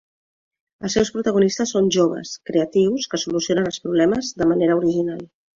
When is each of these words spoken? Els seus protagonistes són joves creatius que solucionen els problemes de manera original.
Els 0.87 0.95
seus 0.97 1.11
protagonistes 1.17 1.75
són 1.75 1.91
joves 1.97 2.33
creatius 2.51 3.07
que 3.13 3.23
solucionen 3.27 3.71
els 3.73 3.81
problemes 3.85 4.35
de 4.43 4.53
manera 4.55 4.83
original. 4.85 5.25